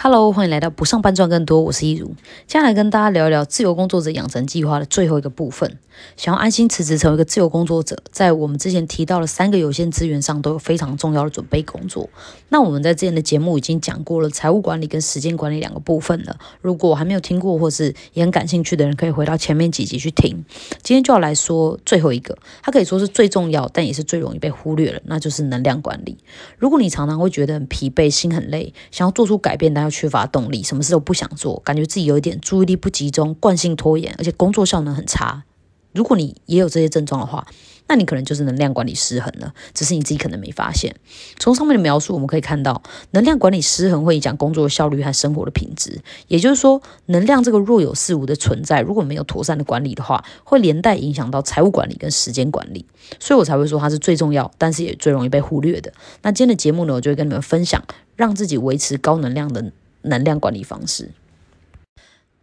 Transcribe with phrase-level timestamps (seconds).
[0.00, 2.06] Hello，欢迎来到不上班赚更多，我是一如。
[2.46, 5.76] 接下来跟大家聊一聊自由工作者养成计划的最后一个部分。
[6.16, 12.08] 想要安心辞职成为一个自由工作者，在我们之前提到了三个有限资源上都有非常重要的准备工作。
[12.50, 16.36] 那我们在之前的节目已经讲过了财务管理跟时间管理两个部分了。
[16.62, 20.44] 如果还没有听过或是也很感兴趣的人，可以回到前面几集去听。
[20.84, 26.16] 今天就要来说最后一个，它可以说是最重要，但也是最容易被忽略了，那就是能量管理。
[26.58, 35.44] 如果你常常会觉得很疲惫、心很累，想要做出改变，但又缺乏动力，什么事都不想做，感觉自己有一点注意力不集中、惯性拖延，而且工作效能很差。
[35.92, 37.46] 如果你也有这些症状的话，
[37.88, 40.94] 那你可能就是能量管理失衡了，只是你自己可能没发现。
[41.38, 46.02] 从上面的描述，我们可以看到，能量管理失衡会影响工作效率和生活的品质。
[46.28, 52.84] 也就是说，能量这个若有似无的存在，如果没有妥善的管理的话，会连带影响到财务管理跟时间管理。
[53.18, 55.90] 所以我才会说它是最重要，但是也最容易被忽略的。
[56.20, 57.82] 那今天的节目呢，我就会跟你们分享，
[58.14, 61.12] 让自己维持高能量的能量管理方式。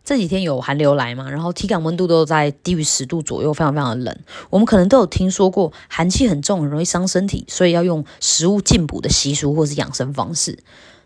[0.03, 4.19] 这几天有寒流来嘛，然后体感温度都在低于十度左右，非常非常的冷。
[4.51, 10.59] 我们可能都有听说过，寒气很重，很容易伤身体，所以要用食物进补的习俗或是养生方式。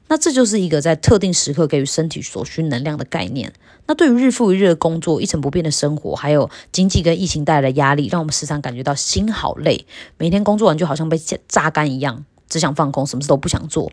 [0.10, 3.54] 那这就是一个在特定时刻给予身体所需能量的概念。
[3.86, 9.86] 那对于日复一日的工作、一成不变的生活，还有经济跟疫情带来的压力，让我们时常感觉到心好累，
[10.18, 13.92] 每天工作完就好像被榨干一样，只想放空，什么事都不想做，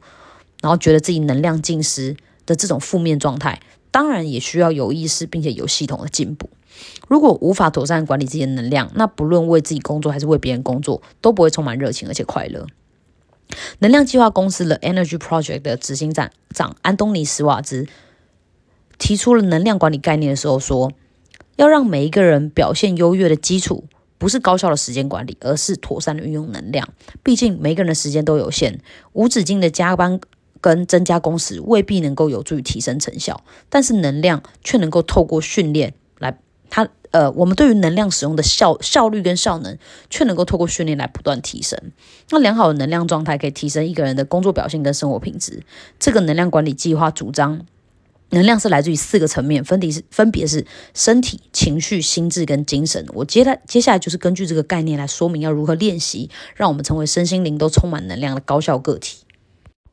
[0.62, 2.16] 然后觉得自己能量尽失
[2.47, 3.61] 的这种负面状态。
[3.91, 6.50] 当然也需要有意识并且有系统的进步。
[7.08, 12.67] 如果无法妥善管理自己的能量，那不论为自己工作还是为别人工作，都不会充满热情而且快乐。
[13.78, 17.86] 能量计划公司的 Energy Project 的执行长长安东尼斯瓦兹
[18.98, 20.92] 提出了能量管理概念的时候说，
[21.56, 23.84] 要让每一个人表现优越的基础，
[24.19, 26.86] 不是高效的时间管理，而是妥善的运用能量。
[27.22, 28.80] 毕竟每个人的时间都有限，
[29.14, 30.20] 无止境的加班。
[30.67, 36.36] 跟增加工时未必能够有助于提升成效，但是能量却能够透过训练来，
[36.68, 39.79] 它呃，我们对于能量使用的效效率跟效能，
[40.11, 41.79] 却能够透过训练来不断提升。
[42.30, 45.63] 那良好的能量状态可以提升一个人的工作表现跟生活品质。
[46.01, 47.64] 这个能量管理计划主张，
[48.30, 53.07] 能量是来自于四个层面，分别是分别是身体、情绪、心智跟精神。
[53.14, 59.19] 我接下接下来就是根据这个概念来说明要如何练习，让我们成为身心灵都充满能量的高效个体。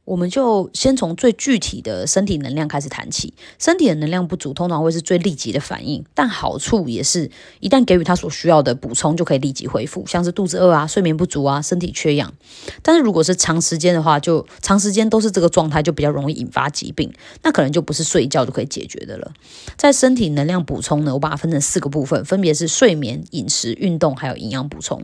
[0.05, 3.33] 我们就先从最具体的身体能量开始谈起。
[3.57, 7.31] 身体的能量不足，通常会是最立即的反应，但好处也是
[7.61, 12.33] 一旦给予他所需要的补充，就可以立即恢复，像是肚子饿啊、睡眠不足啊、身体缺氧。
[12.81, 17.13] 但是如果是长时间的话，就长时间都是这个状态，就比较容易引发疾病。
[17.41, 19.31] 那可能就不是睡觉就可以解决的了。
[19.77, 25.01] 在身体能量补充呢，我把它分成四个部分，分别是睡眠、饮食、运动，还有营养补充。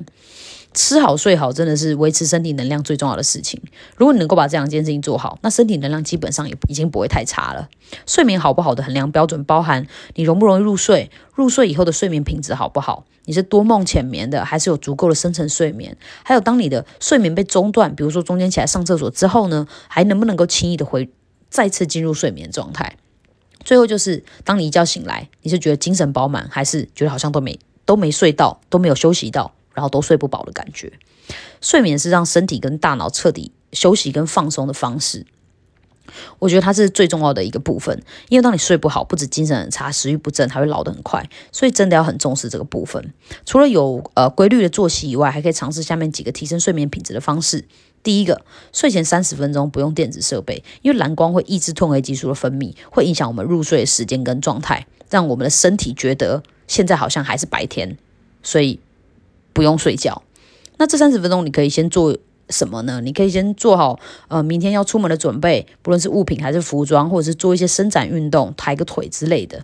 [0.74, 3.59] 吃好睡好真的是维持身体能量最重要的事情。
[3.97, 7.68] 如果你能够把这两件事情做好，那身体能量基本上也已经不会太差了。
[8.06, 15.97] 睡眠好不好的衡量标准包含你容不容易入睡，入睡以后的睡眠品质好不好，你是多梦浅眠的，还是有足够的深层睡眠？
[16.24, 21.09] 还有当你的睡眠被中断，比如说中间起来上厕所之后呢，还能不能够轻易的回
[21.50, 22.97] 再次进入睡眠状态？
[23.63, 29.51] 最后就是当你一觉醒来，你是觉得精神饱满，还是觉得好像都没都没睡到，都没有休息到？
[29.80, 30.92] 然后都睡不饱的感觉，
[31.62, 35.26] 睡眠是让身体跟大脑彻底休息跟放松的方式。
[36.40, 41.30] 我觉得它是最重要的一个部分，因为当你睡不好，不止精神很差，食欲不振，还会老得很快。
[41.54, 43.14] 所以真的要很重视这个部分。
[43.46, 47.64] 除了有呃规律的作息以外，还可以尝试下面几个提升睡眠品质的方式。
[48.04, 48.42] 第一个，
[48.74, 57.98] 睡前三十分钟不用电子设备，因为蓝光会抑制褪黑激素的分泌，会影响我们入睡的时间跟状态，让我们的身体觉得现在好像还是白天，
[58.44, 58.82] 所以。
[59.54, 60.24] 不用睡觉，
[60.78, 62.18] 那这三十分钟你可以先做
[62.50, 63.02] 什么呢？
[63.02, 69.64] 你可以先做好呃明天要出门的准备，不论是物品还是服装，或者是做一些伸展运动、抬个腿之类的。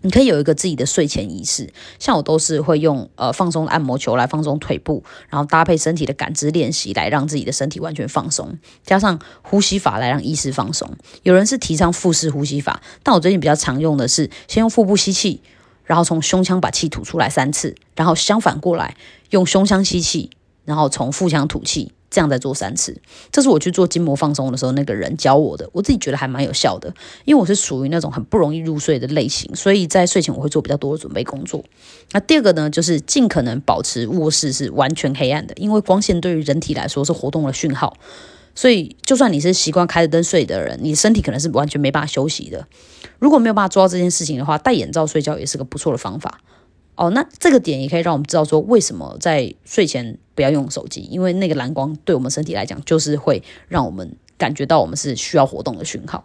[0.00, 10.88] 你可以有一个自己的睡前仪式，像我都是会用呃放松按摩球来放松腿部，然后搭配身体的感知练习来让自己的身体完全放松，加上呼吸法来让意识放松。
[11.24, 15.42] 有人是提倡腹式呼吸法，但我最近比较常用的是先用腹部吸气。
[15.88, 18.94] 然后从胸腔把气吐出来三次，然后相反过来
[19.30, 20.28] 用胸腔吸气，
[20.66, 23.00] 然后从腹腔吐气，这样再做三次。
[23.32, 26.92] 这是我去做筋膜放松的时候那个人教我的，我自己觉得还蛮有效的。
[27.24, 31.64] 因为我是属于那种很不容易入睡的类型，所以在睡前我会做比较多的准备工作。
[32.12, 37.96] 那第二个呢，就是尽可能保持卧室是完全黑暗的，因为光线对于人体来说是活动的讯号。
[38.58, 42.66] 所以，就算你是习惯开着灯睡的人，你身体可能是完全没办法休息的。
[43.20, 46.40] 如果没有办法做到这件事情的话，戴眼罩睡觉也是个不错的方法。
[46.96, 56.24] 哦，那这个点也可以让我们知道说，为什么在睡前不要用手机，因为那个蓝光对我们身体来讲，就是会让我们感觉到我们是需要活动的讯号。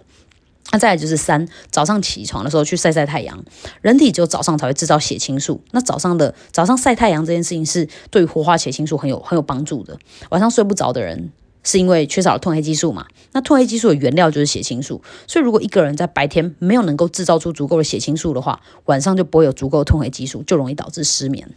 [0.72, 3.46] 那再来就是三，早上起床的时候去晒晒太阳。
[3.84, 10.00] 人体只有早上才会制造血清素，那早上的早上晒太阳这件事情是对活化血清素很有很有帮助的。
[10.32, 11.32] 晚上睡不着的人，
[11.64, 13.08] 是因为缺少了褪黑激素嘛？
[13.32, 21.50] 那褪黑激素的原料就是血清素，所以如果一个人在白天没有能够制造出足够的血清素的话，晚上就不会有足够的褪黑激素，就容易导致失眠。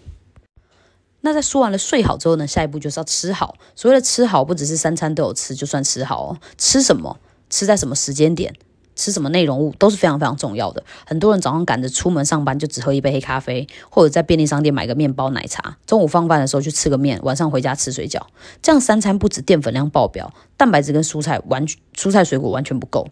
[1.23, 2.47] 那在说完了睡好之后呢？
[2.47, 3.57] 下一步就是要吃好。
[3.75, 7.19] 所谓的吃好，不只是三餐都有吃就算吃好哦，吃什么，
[7.51, 8.55] 吃在什么时间点。
[8.97, 10.83] 吃什么内容物都是非常非常重要的。
[11.07, 15.77] 很多人早上赶着出门上班，就只喝一杯黑咖啡，或者在便利商店买个面包奶茶。
[15.87, 18.23] 中午放饭的时候去吃个面，晚上回家吃水饺。
[18.61, 21.65] 这样三餐不止淀粉量爆表，蛋白质跟蔬菜完
[21.95, 23.07] 蔬菜水果完全不够。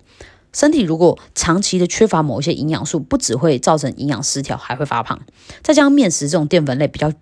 [0.53, 5.21] 身体如果长期的缺乏某一些营养素，不只会造成营养失调，还会发胖。
[5.63, 7.13] 再加上面食这种淀粉类比较。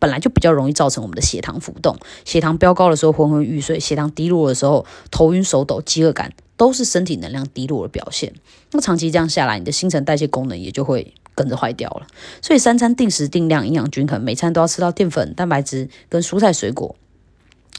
[0.00, 8.30] 本来就比较容易造成我们的血糖浮动，血糖飙高的时候昏昏欲睡，血糖低落的时候头晕手抖、饥饿感，都是身体能量低落的表现。
[8.72, 12.06] 那长期这样下来，你的新陈代谢功能也就会跟着坏掉了。
[12.42, 16.94] 所以三餐定时定量，营养均衡，每餐都要吃到淀粉、蛋白质跟蔬菜水果，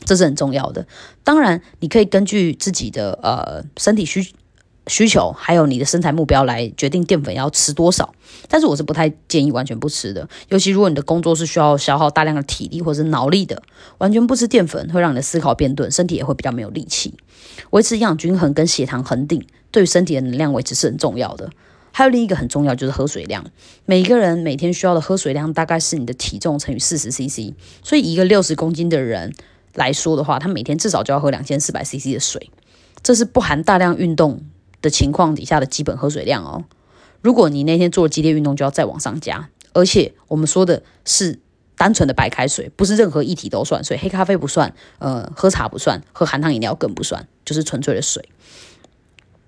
[0.05, 0.87] 这是很重要的。
[1.23, 4.33] 当然，你可以根据自己的呃身体需。
[4.89, 8.13] 需求还有你的身材目标来决定淀粉要吃多少，
[8.49, 13.61] 但是我是不太建议完全不吃的，尤其如果你的工作是需要消耗大量的体力或者是脑力的，
[13.99, 17.13] 完全不吃淀粉会让你的思考变钝，身体也会比较没有力气。
[17.69, 21.49] 维持营养均衡跟血糖恒定，对于身体的能量维持是很重要的。
[21.91, 23.43] 还有另一个很重要就是喝水量，
[23.85, 27.53] 每个人每天需要的喝水量大概是你的体重乘以四十 CC，
[27.83, 29.33] 所以一个六十公斤的人
[29.73, 32.51] 来说的话，他每天至少就要喝两千四百 CC 的水，
[33.01, 34.41] 这是不含大量运动。
[34.81, 36.65] 的情况底下的基本喝水量哦，
[37.21, 39.49] 如果你那天做了激烈运动，就要再往上加。
[39.73, 41.39] 而且我们说的是
[41.75, 48.27] 单纯的白开水，不是任何液体都算，所以黑咖啡不算，呃，喝茶不算，喝含糖饮料更不算，就是纯粹的水。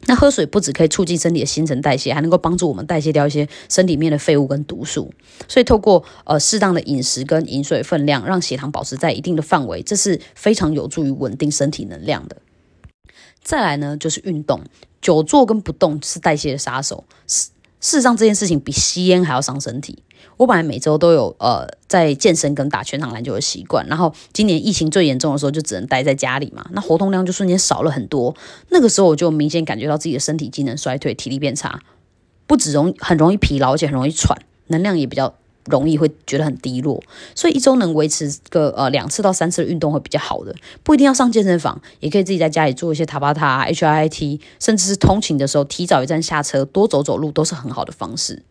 [0.05, 5.13] 那喝水不只可以促进身体的新陈代谢，还能够帮助我们代谢掉一些身体里面的废物跟毒素。
[5.47, 12.37] 所以透过呃适当的饮食跟饮水分量，让血糖保持在一定的范围，这是非常有助于稳定身体能量的。
[13.43, 14.61] 再来呢，就是运动。
[15.01, 17.03] 久坐跟不动是代谢的杀手。
[17.25, 17.49] 事
[17.79, 20.03] 事实上，这件事情比吸烟还要伤身体。
[20.37, 28.35] 我本来每周都有呃在健身跟打全场篮球的习惯，然后今年疫情最严重的时候，就只能待在家里嘛，那活动量就瞬间少了很多。
[28.69, 31.81] 那个时候我就明显感觉到自己的身体机能衰退，体力变差，
[32.45, 35.33] 不止容很容易疲劳，而且很容易喘，能量也比较。
[35.65, 37.01] 容易会觉得很低落，
[37.35, 48.43] 所以一周能维持个呃两次到三次的运动会比较好的，不一定要上健身房，也可以自己在家里做一些塔巴塔、H I T，甚至是通勤的时候提早一站下车，多走走路都是很好的方式。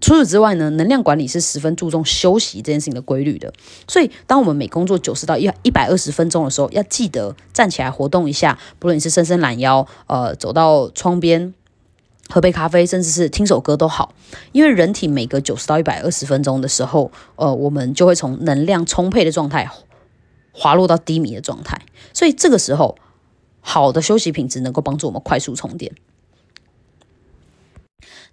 [0.00, 3.52] 除此之外呢，能量管理是十分注重休息这件事情的规律的，
[3.86, 11.54] 所以当我们每工作九十到一一百二十分钟的时候，要记得站起来活动一下，不论你是伸伸懒腰，呃，走到窗边。
[12.32, 14.14] 喝杯咖啡，甚至是听首歌都好，
[14.52, 19.68] 因为人体每隔九十到一百二十分钟的时候，呃，我们就会从能量充沛的状态
[20.50, 21.78] 滑落到低迷的状态，
[22.14, 22.96] 所以这个时候，
[23.60, 25.92] 好的休息品质能够帮助我们快速充电。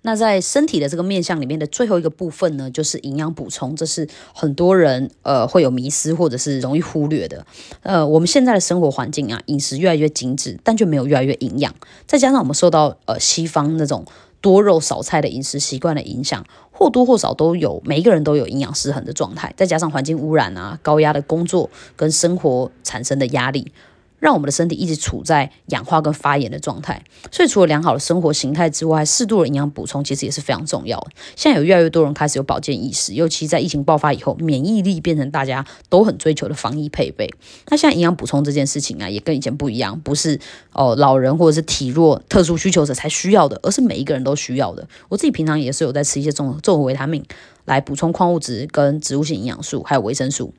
[0.01, 7.45] 那在身体的这个面相里面的最后一个部分呢，就是营养补充，这是很多人呃会有迷失或者是容易忽略的。
[7.83, 11.75] 呃，我们现在的生活环境啊，饮食越来越精致，但却没有越来越营养。
[12.07, 14.05] 再加上我们受到呃西方那种
[14.39, 19.53] 多肉少菜的饮食习惯的影响，或多或少都有每一个人都有营养失衡的状态。
[19.57, 23.73] 再加上环境污染啊，高压的工作跟生活产生的压力。
[24.19, 31.07] 让我们的身体一直处在氧化跟发炎的状态，所以除了良好的生活形态之外，适度的营养补充其实也是非常重要的。
[31.35, 37.29] 现在有越来越多人开始有保健意识，尤其在疫情爆发以后，免疫力变成大家都很追求的防疫配备。
[37.69, 40.39] 那现在营养补充这件事情啊，也跟以前不一样，不是
[40.73, 44.87] 哦老人或者是体弱、特殊需求者才需要的，而是每一个人都需要的。
[45.07, 47.23] 我自己平常也是有在吃一些综综合维他命
[47.65, 50.53] 来补充矿物质、跟植物性营养素，还有维生素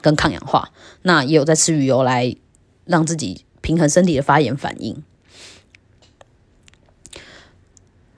[0.00, 0.70] 跟抗氧化。
[1.02, 2.34] 那也有在吃鱼油来。
[2.84, 5.02] 让自己平衡身体的发炎反应，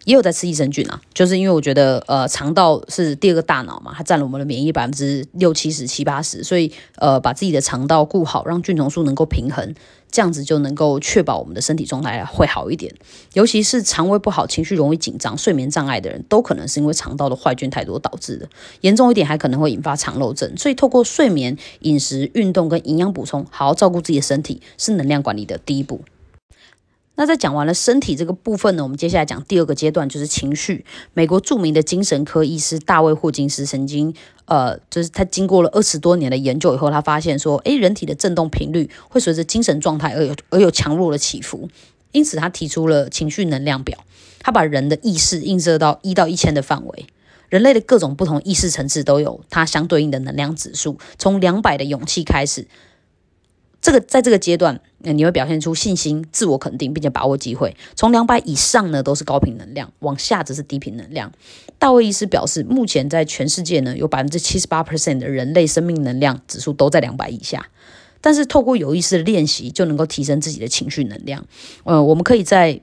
[0.07, 9.75] 也有在吃益生菌啊，就是因为我觉得，呃，肠道是第二个大脑嘛，它占了我们的免疫百分之六七十、七八十，所以，呃，把自己的肠道顾好，让菌虫数能够平衡。
[10.09, 12.95] 这样子就能够确保我们的身体状态会好一点，
[13.35, 18.49] 尤其是肠胃不好、情绪容易紧张、睡眠障碍的人，都可能是因为肠道的坏菌太多导致的。
[18.83, 20.57] 严重一点，还可能会引发肠漏症。
[20.57, 26.01] 所以，透过睡眠、饮食、运动跟营养补充，好好照顾自己的身体，是能量管理的第一步。
[27.17, 30.85] 那在讲完了身体这个部分呢，我们接下来讲第二个阶段，就是情绪。
[31.15, 41.69] 美国著名的精神科医师大卫霍金斯曾经，呃，就是他经过了二十多年的研究以后，他发现说，诶，人体的振动频率会随着精神状态而有而有强弱的起伏。
[42.13, 43.99] 因此他提出了情绪能量表，
[44.39, 47.07] 他把人的意识映射到一到一千的范围。
[47.49, 52.67] 人类的各种不同意识层次都有它相对应的能量指数，从两百的勇气开始，
[53.81, 54.81] 这个在这个阶段，
[55.13, 57.77] 你会表现出信心、自我肯定，并且把握机会。
[57.95, 61.33] 从两百以上呢，都是高频能量，往下则是低频能量。
[61.79, 67.69] 大卫医师表示，目前在全世界呢，有百分之七十八 percent 的人类生命能量指数都在两百以下。
[68.21, 71.47] 但是透过有意识的练习，就能够提升自己的情绪能量。
[71.85, 72.81] 呃，我们可以在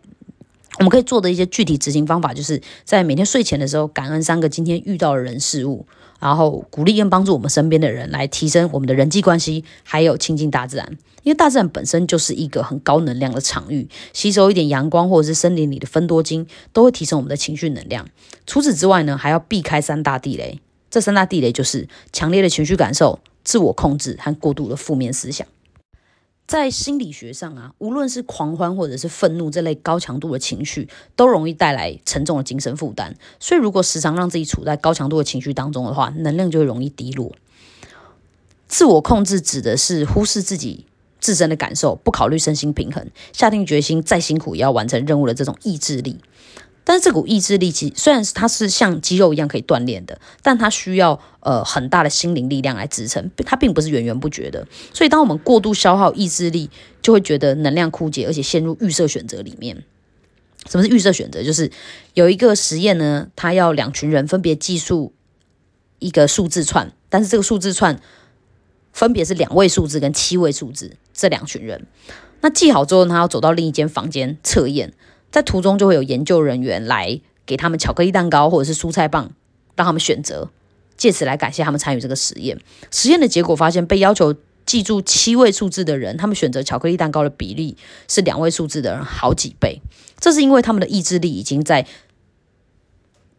[0.79, 5.85] 我们可以做的一些具体执行方法，就是在每天睡前的时候，感恩三个今天遇到的人事物，
[6.23, 10.97] 然后鼓励跟帮助我们身边的人，来提升我们的人际关系，还有亲近大自然。
[11.23, 18.07] 因为大自然本身就是一个很高能量的场域，吸收一点阳光或者是森林里的分多精，都会提升我们的情绪能量。
[18.47, 20.61] 除此之外呢，还要避开三大地雷。
[20.89, 25.45] 这三大地雷就是强烈的情绪感受、自我控制和过度的负面思想。
[26.53, 33.15] 在心理学上啊，无论是狂欢或者是愤怒这类高强度的情绪，都容易带来沉重的精神负担。
[33.39, 37.31] 所以，如果时常让自己处在高强度的情绪当中的话，能量就会容易低落。
[38.67, 40.85] 自我控制指的是忽视自己
[41.19, 46.19] 自身的感受，不考虑身心平衡，下定决心再辛苦也要完成任务的这种意志力。
[46.85, 54.67] 但是这股意志力，其虽然是它是像肌肉一样可以锻炼的，但它需要呃很大的心灵力量来支撑，它并不是源源不绝的。
[54.93, 56.69] 所以，当我们过度消耗意志力，
[57.01, 59.83] 就会觉得能量枯竭，而且陷入预设选择里面。
[60.69, 61.43] 什么是预设选择？
[61.43, 61.71] 就是
[62.13, 65.13] 有一个实验呢，它要两群人分别计数
[65.99, 67.99] 一个数字串，但是这个数字串
[68.91, 71.85] 分别是两位数字跟七位数字，这两群人，
[72.41, 74.93] 那记好之后，他要走到另一间房间测验。
[75.33, 79.31] 在途中就会有研究人员来给他们巧克力蛋糕或者是蔬菜棒，
[79.75, 80.51] 让他们选择，
[80.95, 82.61] 借此来感谢他们参与这个实验。
[82.91, 87.75] 实验的结果发现，被要求记住七位数字的人，他们选择巧克力蛋糕的比例
[88.07, 89.81] 是两位数字的人好几倍。
[90.19, 91.87] 这是因为他们的意志力已经在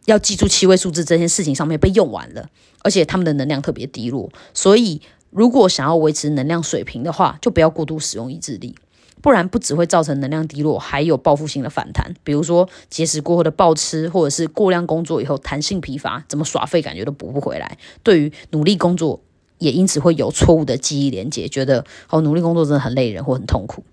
[0.03, 2.49] 要记住七位数字这件事情上面被用完了，
[2.83, 4.29] 而且他们的能量特别低落。
[4.53, 8.75] 所以，如果想要维持能量水平的话，就不要过度使用意志力。
[9.21, 17.77] 不然不只会造成能量低落，还有报复性的反弹，比如说节食过后的暴吃，或者是过量工作以后弹性疲乏，怎么耍废感觉都补不回来。
[18.03, 19.21] 对于努力工作，
[19.57, 23.83] 也因此会有错误的记忆连接，觉得哦努力工作真的很累人或很痛苦。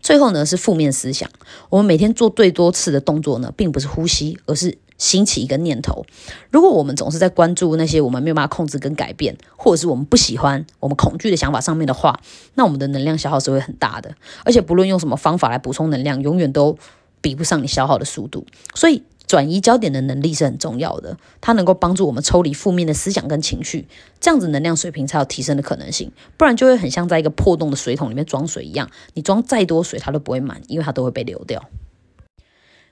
[0.00, 1.30] 最后呢是负面思想，
[1.70, 4.78] 我们每天做最多次的动作呢，并不是呼吸，而是。
[4.96, 6.04] 兴起一个念头，
[6.50, 12.20] 如果我们总是在关注那些我们没有办法控制跟改变，或者是我们不喜欢、我们恐惧的想法上面的话，
[12.54, 14.14] 那我们的能量消耗是会很大的。
[14.44, 16.78] 而且不论用什么方法来补充能量，永远都
[17.20, 18.46] 比不上你消耗的速度。
[18.74, 23.88] 所以转移焦点的能力是很重要的，它能够帮助我们抽离负面的思想跟情绪，
[24.20, 26.12] 这样子能量水平才有提升的可能性。
[26.36, 31.68] 不然就会很像在一个破洞的水桶里面装水一样，你装再多水它都不会满，因为它都会被流掉。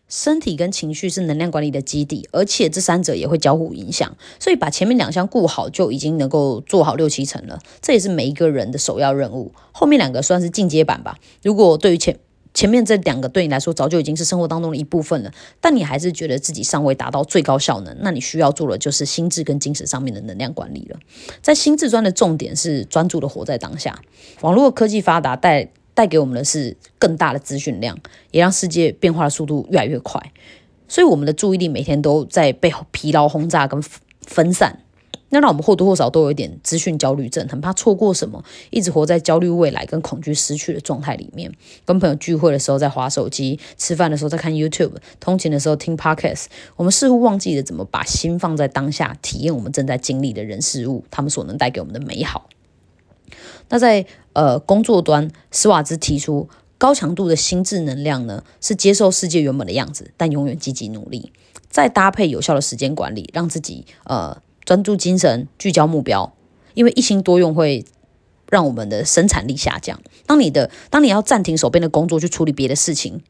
[0.08, 7.58] 身体跟情绪是能量管理的基底，而且这三者也会交互影响，所以把前面两项顾好，就已经能够做好六七成了。
[7.80, 9.52] 这也是每一个人的首要任务。
[9.72, 11.16] 后面两个算是进阶版吧。
[11.42, 12.18] 如果对于前
[12.52, 15.32] 前面这两个对你来说早就已经是生活当中的一部分了，
[15.62, 20.98] 但你还是觉得自己尚未达到最高效能，那你需要做的就是心智跟精神上面的能量管理了。
[21.40, 23.98] 在心智端的重点是专注的活在当下。
[24.42, 25.70] 网络科技发达带。
[25.94, 27.98] 带给我们的是更大的资讯量，
[28.30, 30.32] 也让世界变化的速度越来越快，
[30.88, 33.82] 所以我们的注意力每天都在被疲劳轰炸跟
[34.26, 34.78] 分散，
[35.30, 41.52] 那让我们或多或少都有一点资讯焦虑症，很怕错过什么，一直活在焦虑未来跟恐惧失去的状态里面。
[41.84, 46.46] 跟朋友聚会的时候在划手机，吃饭的时候在看 YouTube，通勤的时候听 Podcast，
[46.76, 52.48] 我们似乎忘记了怎么把心放在当下，体验我们正在经历的人事物，他们所能带给我们的美好。
[53.68, 56.48] 那在呃工作端，斯瓦兹提出
[56.78, 61.32] 高强度的心智能量呢，是接受世界原本的样子，但永远积极努力，
[61.68, 66.34] 再搭配有效的时间管理，让自己呃专注精神，聚焦目标。
[66.74, 67.84] 因为一心多用会
[68.48, 70.00] 让我们的生产力下降。
[70.26, 73.22] 当你的当你要暂停手边的工作去处理别的事情，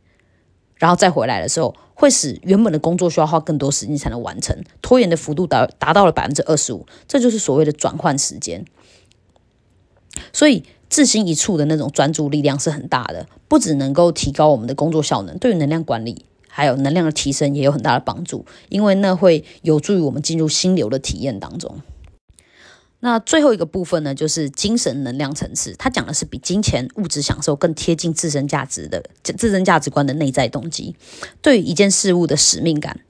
[0.76, 8.64] 然后再回来的时候，会使原本的工作需要花更多时间才能完成，拖延的幅度达达到了百分之二十五，这就是所谓的转换时间。
[10.32, 21.80] 所以，自心一处的那种专注力量是很大的，不只能够提高我们的工作效能，对于能量管理还有能量的提升也有很大的帮助，因为那会有助于我们进入心流的体验当中。
[23.00, 30.94] 那最后一个部分呢，就是精神能量层次，它讲的是比金钱物质享受更贴近自身价值的自身价值观的内在动机，
[31.40, 33.00] 对于一件事物的使命感，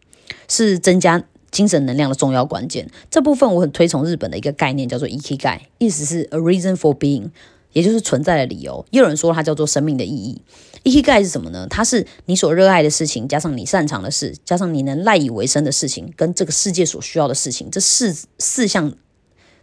[0.46, 1.24] 是增加。
[1.50, 7.28] 精神能量的重要关键，这部分我很推崇日本的一个概念，叫做 e k i g a 意思是 “a reason for being”，
[7.72, 8.84] 也就是存在的理由。
[8.90, 10.40] 也有人说它叫做生命的意义。
[10.82, 11.66] 意义概是什么呢？
[11.70, 18.92] 它是你所热爱的事情，加上你擅长的事，加上你能赖以为生的事情，跟这个世界所需要的事情，这四四项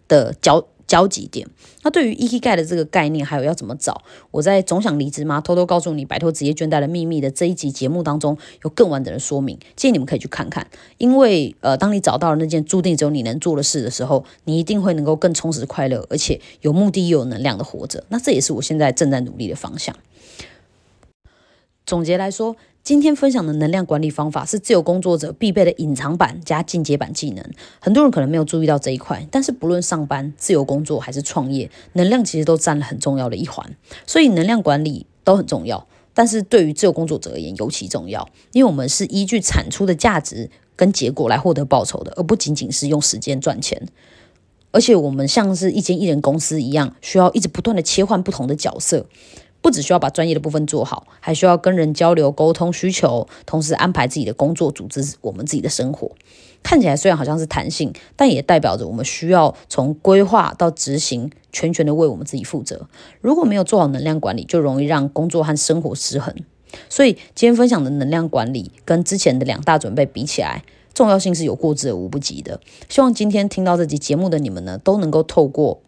[0.07, 0.65] 的交。
[0.89, 1.48] 交集点。
[1.84, 5.39] 那对于 Ikigai 的这个概念，还有要怎么找，我在总想离职吗？
[5.39, 10.67] 偷偷告诉你摆脱职业倦怠的秘密的这一集节目当中，有更完整的说明，建议你们可以去看看。
[10.98, 18.03] 因为呃，当你找到了那件注定只有你能做的事的时候，你一定会能够更充实、快乐，而且有目的又有能量的活着。
[18.10, 19.96] 那这也是我现在正在努力的方向。
[21.86, 22.55] 总结来说。
[22.81, 27.45] 今天分享的能量管理方法是自由工作者必备的隐藏版加进阶版技能。
[27.79, 33.75] 很多人可能没有注意到这一块，但是不论上班、自由工作还是创业，能量其实都占了很重要的一环。
[34.07, 43.88] 所以能量管理都很重要，但是对于自由工作者而言尤其重要，因为我们是依据产出的价值跟结果来获得报酬的，而不仅仅是用时间赚钱。
[44.71, 49.05] 而且我们像是一间艺人公司一样，需要一直不断的切换不同的角色。
[49.61, 56.11] 不只需要把专业的部分做好，还需要跟人交流、沟通需求，同时安排自己的工作，组织我们自己的生活。
[56.61, 62.87] 看起来虽然好像是弹性，但也代表着我们需要从规划到执行，全权的为我们自己负责。
[63.21, 66.33] 如果没有做好能量管理，就容易让工作和生活失衡。
[66.89, 70.63] 所以今天分享的能量管理，跟之前的两大准备比起来，
[70.93, 72.59] 重要性是有过之而无不及的。
[72.89, 75.81] 希望今天听到这集节目的你们呢，都能够透过。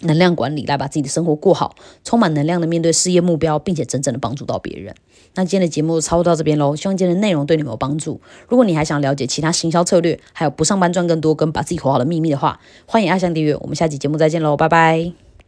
[0.00, 4.94] 能量管理来把自己的生活过好，充满能量的面对事业目标，并且真正的帮助到别人。
[5.34, 8.20] 那今天的节目就差不多到这边喽，希望今天的内容对你们有帮助。
[8.48, 13.54] 如果你还想了解其他行销策略，还有不上班赚更多跟把自己活好的秘密的话，欢迎爱上订阅。
[13.56, 15.29] 我们下期节目再见喽，拜拜。